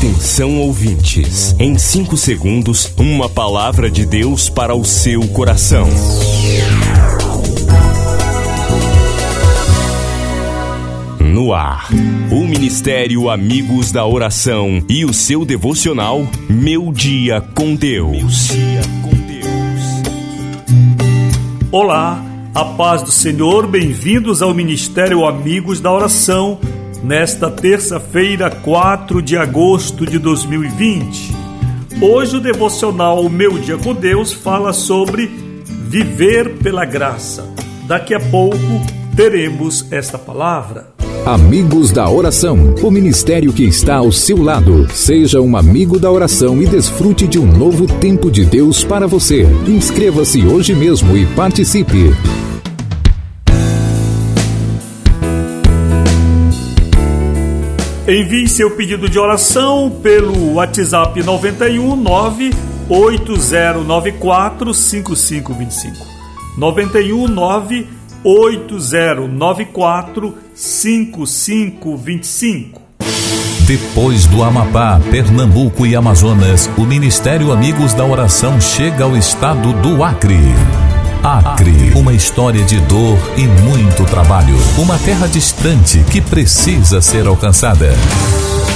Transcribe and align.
Atenção 0.00 0.56
ouvintes, 0.56 1.54
em 1.58 1.76
5 1.76 2.16
segundos, 2.16 2.90
uma 2.96 3.28
palavra 3.28 3.90
de 3.90 4.06
Deus 4.06 4.48
para 4.48 4.74
o 4.74 4.82
seu 4.82 5.20
coração. 5.28 5.86
No 11.20 11.52
ar, 11.52 11.90
o 12.32 12.46
Ministério 12.46 13.28
Amigos 13.28 13.92
da 13.92 14.06
Oração 14.06 14.82
e 14.88 15.04
o 15.04 15.12
seu 15.12 15.44
devocional 15.44 16.26
Meu 16.48 16.90
Dia 16.90 17.42
com 17.54 17.74
Deus. 17.74 18.48
Olá, 21.70 22.24
a 22.54 22.64
paz 22.64 23.02
do 23.02 23.12
Senhor, 23.12 23.66
bem-vindos 23.66 24.40
ao 24.40 24.54
Ministério 24.54 25.26
Amigos 25.26 25.78
da 25.78 25.92
Oração 25.92 26.58
nesta 27.02 27.50
terça-feira, 27.50 28.50
4 28.50 29.22
de 29.22 29.36
agosto 29.36 30.06
de 30.06 30.18
2020. 30.18 31.34
Hoje 32.00 32.36
o 32.36 32.40
devocional 32.40 33.28
Meu 33.28 33.58
Dia 33.58 33.76
com 33.76 33.94
Deus 33.94 34.32
fala 34.32 34.72
sobre 34.72 35.26
viver 35.66 36.58
pela 36.58 36.84
graça. 36.84 37.48
Daqui 37.86 38.14
a 38.14 38.20
pouco 38.20 38.56
teremos 39.16 39.90
esta 39.90 40.18
palavra. 40.18 40.88
Amigos 41.26 41.90
da 41.90 42.08
Oração, 42.08 42.74
o 42.82 42.90
ministério 42.90 43.52
que 43.52 43.64
está 43.64 43.96
ao 43.96 44.10
seu 44.10 44.42
lado. 44.42 44.88
Seja 44.90 45.40
um 45.40 45.56
amigo 45.56 45.98
da 45.98 46.10
oração 46.10 46.62
e 46.62 46.66
desfrute 46.66 47.26
de 47.26 47.38
um 47.38 47.44
novo 47.44 47.86
tempo 47.86 48.30
de 48.30 48.44
Deus 48.44 48.82
para 48.82 49.06
você. 49.06 49.46
Inscreva-se 49.66 50.46
hoje 50.46 50.74
mesmo 50.74 51.14
e 51.16 51.26
participe. 51.26 52.14
Envie 58.10 58.48
seu 58.48 58.72
pedido 58.72 59.08
de 59.08 59.20
oração 59.20 59.88
pelo 60.02 60.54
WhatsApp 60.54 61.22
91 61.22 62.04
8094 62.88 64.74
5525. 64.74 65.96
91 66.58 67.36
8094 68.24 70.34
5525. 70.52 72.82
Depois 73.64 74.26
do 74.26 74.42
Amapá, 74.42 75.00
Pernambuco 75.08 75.86
e 75.86 75.94
Amazonas, 75.94 76.68
o 76.76 76.80
Ministério 76.80 77.52
Amigos 77.52 77.94
da 77.94 78.04
Oração 78.04 78.60
chega 78.60 79.04
ao 79.04 79.16
estado 79.16 79.72
do 79.74 80.02
Acre. 80.02 80.34
Acre, 81.22 81.92
uma 81.94 82.14
história 82.14 82.64
de 82.64 82.80
dor 82.80 83.18
e 83.36 83.46
muito 83.46 84.04
trabalho. 84.04 84.56
Uma 84.78 84.98
terra 84.98 85.26
distante 85.26 86.02
que 86.10 86.20
precisa 86.20 87.02
ser 87.02 87.26
alcançada. 87.26 87.94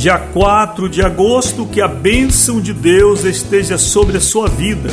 Dia 0.00 0.18
4 0.18 0.88
de 0.88 1.02
agosto, 1.02 1.66
que 1.66 1.78
a 1.78 1.86
bênção 1.86 2.58
de 2.58 2.72
Deus 2.72 3.22
esteja 3.24 3.76
sobre 3.76 4.16
a 4.16 4.20
sua 4.20 4.48
vida. 4.48 4.88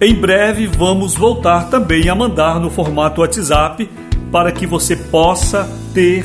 Em 0.00 0.14
breve 0.14 0.68
vamos 0.68 1.16
voltar 1.16 1.68
também 1.68 2.08
a 2.08 2.14
mandar 2.14 2.60
no 2.60 2.70
formato 2.70 3.22
WhatsApp 3.22 3.90
para 4.30 4.52
que 4.52 4.68
você 4.68 4.94
possa 4.94 5.68
ter 5.92 6.24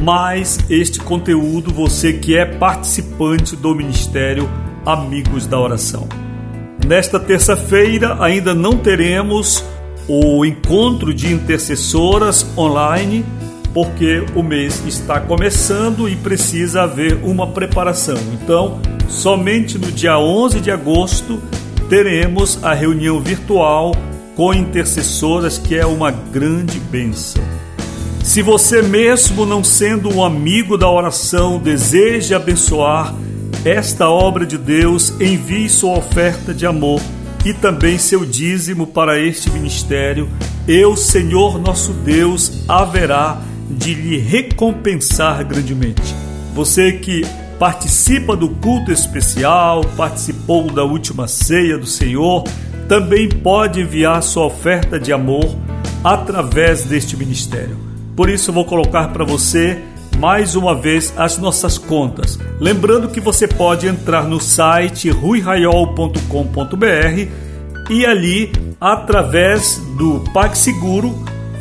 mais 0.00 0.58
este 0.70 1.00
conteúdo, 1.00 1.70
você 1.70 2.14
que 2.14 2.34
é 2.34 2.46
participante 2.46 3.54
do 3.54 3.74
Ministério 3.74 4.48
Amigos 4.84 5.46
da 5.46 5.58
Oração. 5.58 6.08
Nesta 6.86 7.20
terça-feira 7.20 8.16
ainda 8.20 8.54
não 8.54 8.76
teremos 8.76 9.64
o 10.08 10.44
encontro 10.44 11.14
de 11.14 11.32
intercessoras 11.32 12.46
online, 12.56 13.24
porque 13.72 14.24
o 14.34 14.42
mês 14.42 14.82
está 14.86 15.20
começando 15.20 16.08
e 16.08 16.16
precisa 16.16 16.82
haver 16.82 17.20
uma 17.22 17.46
preparação. 17.46 18.18
Então, 18.32 18.80
somente 19.08 19.78
no 19.78 19.92
dia 19.92 20.18
11 20.18 20.60
de 20.60 20.70
agosto 20.70 21.40
teremos 21.88 22.58
a 22.62 22.72
reunião 22.72 23.20
virtual 23.20 23.94
com 24.34 24.54
intercessoras, 24.54 25.58
que 25.58 25.76
é 25.76 25.84
uma 25.84 26.10
grande 26.10 26.80
bênção. 26.80 27.42
Se 28.22 28.42
você 28.42 28.82
mesmo 28.82 29.44
não 29.44 29.62
sendo 29.62 30.08
um 30.08 30.24
amigo 30.24 30.76
da 30.76 30.90
oração 30.90 31.58
deseja 31.58 32.36
abençoar 32.36 33.14
esta 33.64 34.08
obra 34.08 34.46
de 34.46 34.56
Deus, 34.56 35.10
envie 35.20 35.68
sua 35.68 35.98
oferta 35.98 36.54
de 36.54 36.64
amor 36.64 37.00
e 37.44 37.52
também 37.52 37.98
seu 37.98 38.24
dízimo 38.24 38.86
para 38.86 39.20
este 39.20 39.50
ministério. 39.50 40.28
Eu, 40.66 40.96
Senhor 40.96 41.60
nosso 41.60 41.92
Deus, 41.92 42.64
haverá 42.68 43.40
de 43.70 43.94
lhe 43.94 44.18
recompensar 44.18 45.44
grandemente. 45.44 46.14
Você 46.54 46.92
que 46.92 47.22
participa 47.58 48.34
do 48.34 48.48
culto 48.48 48.90
especial, 48.90 49.84
participou 49.96 50.70
da 50.70 50.82
última 50.82 51.28
ceia 51.28 51.76
do 51.76 51.86
Senhor, 51.86 52.44
também 52.88 53.28
pode 53.28 53.80
enviar 53.80 54.22
sua 54.22 54.46
oferta 54.46 54.98
de 54.98 55.12
amor 55.12 55.54
através 56.02 56.84
deste 56.84 57.16
ministério. 57.16 57.76
Por 58.16 58.28
isso, 58.28 58.52
vou 58.52 58.64
colocar 58.64 59.08
para 59.08 59.24
você 59.24 59.78
mais 60.18 60.54
uma 60.54 60.74
vez 60.74 61.14
as 61.16 61.38
nossas 61.38 61.78
contas. 61.78 62.38
Lembrando 62.58 63.08
que 63.08 63.20
você 63.20 63.48
pode 63.48 63.86
entrar 63.86 64.24
no 64.24 64.40
site 64.40 65.10
ruiraiol.com.br 65.10 66.20
e 67.90 68.06
ali, 68.06 68.50
através 68.80 69.76
do 69.96 70.24
PagSeguro, 70.32 71.14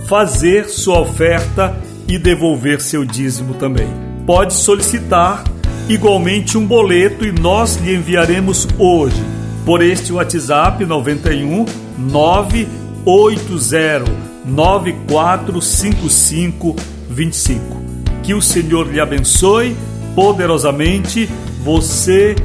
fazer 0.07 0.69
sua 0.69 0.99
oferta 0.99 1.75
e 2.07 2.17
devolver 2.17 2.81
seu 2.81 3.05
dízimo 3.05 3.53
também. 3.55 3.87
Pode 4.25 4.53
solicitar 4.53 5.43
igualmente 5.87 6.57
um 6.57 6.65
boleto 6.65 7.25
e 7.25 7.31
nós 7.31 7.75
lhe 7.77 7.95
enviaremos 7.95 8.67
hoje 8.77 9.23
por 9.65 9.81
este 9.81 10.11
WhatsApp 10.13 10.85
91 10.85 11.65
980 11.97 14.29
9455 14.45 16.75
25. 17.09 17.88
Que 18.23 18.33
o 18.33 18.41
Senhor 18.41 18.87
lhe 18.91 18.99
abençoe 18.99 19.75
poderosamente. 20.15 21.29
Você 21.63 22.35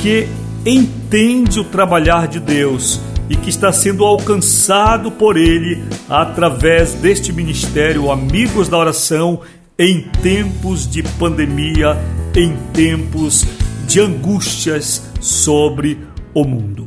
que 0.00 0.28
entende 0.64 1.60
o 1.60 1.64
trabalhar 1.64 2.28
de 2.28 2.40
Deus 2.40 3.00
e 3.28 3.36
que 3.36 3.48
está 3.48 3.72
sendo 3.72 4.04
alcançado 4.04 5.10
por 5.10 5.36
Ele 5.36 5.82
através 6.08 6.94
deste 6.94 7.32
ministério 7.32 8.10
Amigos 8.10 8.68
da 8.68 8.76
Oração 8.76 9.40
em 9.78 10.02
tempos 10.22 10.90
de 10.90 11.02
pandemia, 11.02 11.96
em 12.34 12.54
tempos 12.72 13.46
de 13.86 14.00
angústias 14.00 15.02
sobre 15.20 15.98
o 16.34 16.44
mundo. 16.44 16.86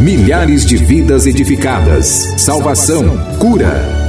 Milhares 0.00 0.66
de 0.66 0.76
vidas 0.76 1.26
edificadas, 1.26 2.34
salvação, 2.36 3.16
cura. 3.38 4.07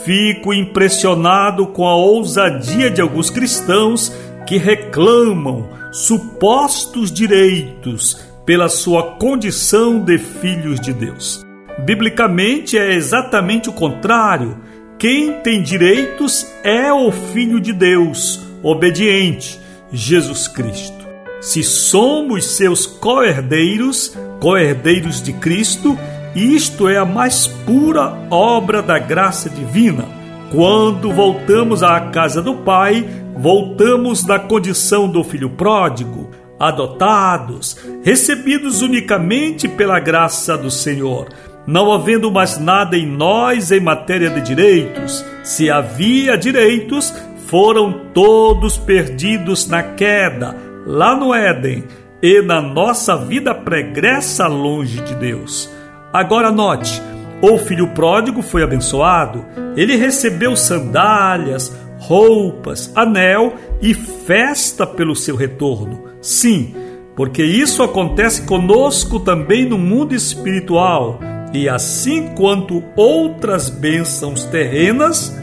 Fico 0.05 0.53
impressionado 0.53 1.67
com 1.67 1.85
a 1.85 1.97
ousadia 1.97 2.89
de 2.89 3.01
alguns 3.01 3.29
cristãos 3.29 4.09
que 4.49 4.57
reclamam 4.57 5.69
supostos 5.91 7.11
direitos 7.11 8.19
pela 8.47 8.67
sua 8.67 9.11
condição 9.17 9.99
de 9.99 10.17
filhos 10.17 10.79
de 10.79 10.91
Deus. 10.91 11.45
Biblicamente 11.85 12.75
é 12.75 12.95
exatamente 12.95 13.69
o 13.69 13.73
contrário. 13.73 14.57
Quem 14.97 15.33
tem 15.41 15.61
direitos 15.61 16.47
é 16.63 16.91
o 16.91 17.11
Filho 17.11 17.59
de 17.59 17.71
Deus, 17.71 18.41
obediente, 18.63 19.59
Jesus 19.91 20.47
Cristo. 20.47 21.05
Se 21.39 21.61
somos 21.61 22.55
seus 22.55 22.87
co-herdeiros, 22.87 24.17
co-herdeiros 24.39 25.21
de 25.21 25.33
Cristo, 25.33 25.95
isto 26.35 26.89
é 26.89 26.97
a 26.97 27.05
mais 27.05 27.45
pura 27.45 28.17
obra 28.31 28.81
da 28.81 28.97
graça 28.97 29.47
divina. 29.47 30.05
Quando 30.51 31.11
voltamos 31.11 31.83
à 31.83 31.99
casa 31.99 32.41
do 32.41 32.55
Pai, 32.55 33.07
voltamos 33.37 34.23
da 34.23 34.39
condição 34.39 35.07
do 35.07 35.23
filho 35.23 35.51
pródigo, 35.51 36.31
adotados, 36.59 37.77
recebidos 38.03 38.81
unicamente 38.81 39.67
pela 39.67 39.99
graça 39.99 40.57
do 40.57 40.71
Senhor, 40.71 41.29
não 41.67 41.93
havendo 41.93 42.31
mais 42.31 42.57
nada 42.57 42.97
em 42.97 43.05
nós 43.05 43.71
em 43.71 43.79
matéria 43.79 44.31
de 44.31 44.41
direitos. 44.41 45.23
Se 45.43 45.69
havia 45.69 46.35
direitos, 46.35 47.13
foram 47.45 48.07
todos 48.11 48.75
perdidos 48.75 49.67
na 49.67 49.83
queda, 49.83 50.55
lá 50.83 51.15
no 51.15 51.31
Éden, 51.31 51.83
e 52.23 52.41
na 52.41 52.59
nossa 52.59 53.15
vida 53.15 53.53
pregressa 53.53 54.47
longe 54.47 54.99
de 55.01 55.13
Deus. 55.13 55.69
Agora 56.11 56.51
note, 56.51 56.99
o 57.41 57.57
filho 57.57 57.87
pródigo 57.89 58.41
foi 58.41 58.63
abençoado, 58.63 59.45
ele 59.75 59.95
recebeu 59.95 60.55
sandálias, 60.55 61.71
roupas, 61.97 62.91
anel 62.95 63.53
e 63.81 63.93
festa 63.93 64.85
pelo 64.85 65.15
seu 65.15 65.35
retorno. 65.35 66.05
Sim, 66.21 66.75
porque 67.15 67.43
isso 67.43 67.81
acontece 67.83 68.43
conosco 68.43 69.19
também 69.19 69.65
no 69.65 69.77
mundo 69.77 70.13
espiritual. 70.13 71.19
E 71.53 71.67
assim 71.67 72.27
quanto 72.35 72.83
outras 72.95 73.69
bênçãos 73.69 74.45
terrenas, 74.45 75.35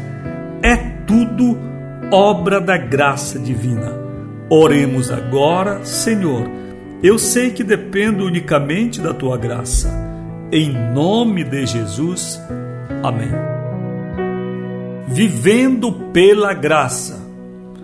é 0.63 0.77
tudo 1.07 1.59
obra 2.11 2.61
da 2.61 2.77
graça 2.77 3.39
divina. 3.39 3.93
Oremos 4.49 5.11
agora, 5.11 5.85
Senhor. 5.85 6.49
Eu 7.03 7.19
sei 7.19 7.51
que 7.51 7.65
dependo 7.65 8.25
unicamente 8.25 9.01
da 9.01 9.13
tua 9.13 9.37
graça. 9.37 10.06
Em 10.53 10.73
nome 10.93 11.45
de 11.45 11.67
Jesus. 11.67 12.41
Amém 13.03 13.57
vivendo 15.07 15.93
pela 16.13 16.53
graça. 16.53 17.25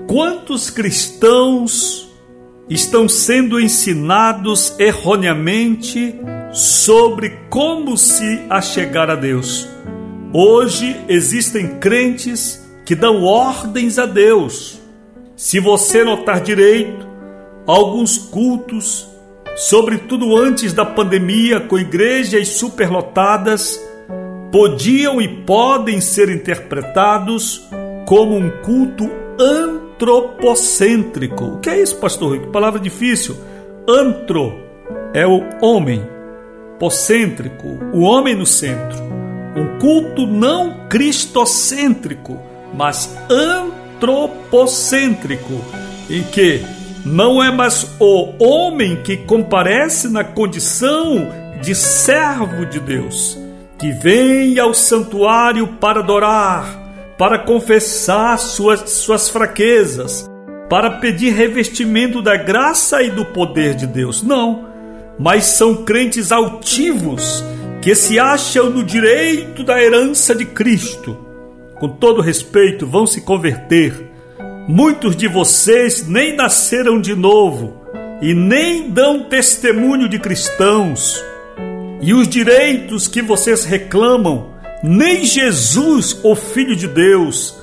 Quantos 0.07 0.69
cristãos 0.69 2.09
estão 2.69 3.09
sendo 3.09 3.61
ensinados 3.61 4.79
erroneamente 4.79 6.15
sobre 6.53 7.31
como 7.49 7.97
se 7.97 8.43
achegar 8.51 9.09
a 9.09 9.15
Deus? 9.15 9.69
Hoje 10.33 10.97
existem 11.09 11.79
crentes 11.79 12.63
que 12.85 12.95
dão 12.95 13.23
ordens 13.23 13.99
a 13.99 14.07
Deus. 14.07 14.81
Se 15.37 15.61
você 15.61 16.05
notar 16.05 16.41
direito, 16.41 17.07
alguns 17.67 18.19
cultos, 18.19 19.09
sobretudo 19.57 20.37
antes 20.37 20.73
da 20.73 20.85
pandemia, 20.85 21.61
com 21.61 21.79
igrejas 21.79 22.49
superlotadas, 22.49 23.81
podiam 24.51 25.21
e 25.21 25.29
podem 25.29 26.01
ser 26.01 26.29
interpretados 26.29 27.69
como 28.07 28.37
um 28.37 28.51
culto 28.63 29.09
antropocêntrico. 29.41 31.45
O 31.45 31.61
que 31.61 31.71
é 31.71 31.81
isso, 31.81 31.97
pastor 31.97 32.35
Rico? 32.35 32.53
Palavra 32.53 32.79
difícil. 32.79 33.37
Antro 33.89 34.61
é 35.15 35.27
o 35.27 35.43
homem, 35.61 36.07
pocêntrico, 36.79 37.79
o 37.93 38.03
homem 38.03 38.35
no 38.35 38.47
centro. 38.47 39.03
Um 39.57 39.79
culto 39.79 40.27
não 40.27 40.89
cristocêntrico, 40.89 42.41
mas 42.75 43.15
antropocêntrico, 43.31 45.63
em 46.09 46.23
que 46.23 46.65
não 47.05 47.43
é 47.43 47.51
mais 47.51 47.87
o 47.99 48.33
homem 48.39 48.97
que 49.03 49.17
comparece 49.17 50.09
na 50.09 50.23
condição 50.23 51.29
de 51.61 51.75
servo 51.75 52.67
de 52.67 52.79
Deus, 52.81 53.39
que 53.79 53.91
vem 53.91 54.59
ao 54.59 54.73
santuário 54.73 55.67
para 55.81 56.01
adorar, 56.01 57.15
para 57.19 57.39
confessar 57.39 58.39
suas, 58.39 58.91
suas 58.91 59.29
fraquezas, 59.29 60.29
para 60.69 60.91
pedir 60.91 61.35
revestimento 61.35 62.23
da 62.23 62.37
graça 62.37 63.03
e 63.03 63.11
do 63.11 63.25
poder 63.25 63.75
de 63.75 63.87
Deus. 63.87 64.23
Não, 64.23 64.69
mas 65.19 65.45
são 65.47 65.85
crentes 65.85 66.33
altivos 66.33 67.45
que 67.81 67.95
se 67.95 68.19
acham 68.19 68.71
no 68.71 68.85
direito 68.85 69.65
da 69.65 69.83
herança 69.83 70.35
de 70.35 70.45
Cristo. 70.45 71.19
Com 71.75 71.89
todo 71.89 72.21
respeito, 72.21 72.87
vão 72.87 73.07
se 73.07 73.23
converter, 73.23 74.12
Muitos 74.69 75.17
de 75.17 75.27
vocês 75.27 76.07
nem 76.07 76.37
nasceram 76.37 77.01
de 77.01 77.15
novo 77.15 77.83
e 78.21 78.33
nem 78.33 78.89
dão 78.89 79.25
testemunho 79.25 80.09
de 80.09 80.19
cristãos. 80.19 81.23
E 82.01 82.15
os 82.15 82.29
direitos 82.29 83.09
que 83.09 83.21
vocês 83.21 83.65
reclamam, 83.65 84.55
nem 84.83 85.25
Jesus, 85.25 86.19
o 86.23 86.35
Filho 86.37 86.77
de 86.77 86.87
Deus, 86.87 87.57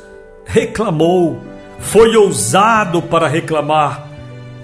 reclamou. 0.45 1.41
Foi 1.79 2.15
ousado 2.17 3.01
para 3.01 3.27
reclamar, 3.27 4.09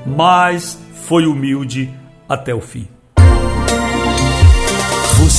mas 0.05 0.77
foi 1.07 1.25
humilde 1.25 1.93
até 2.27 2.53
o 2.53 2.59
fim. 2.59 2.94